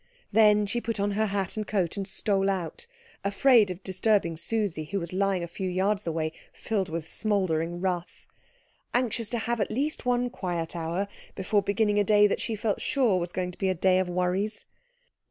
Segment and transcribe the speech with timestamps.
[0.31, 2.87] Then she put on her hat and coat and stole out,
[3.23, 8.25] afraid of disturbing Susie, who was lying a few yards away filled with smouldering wrath,
[8.95, 12.81] anxious to have at least one quiet hour before beginning a day that she felt
[12.81, 14.65] sure was going to be a day of worries.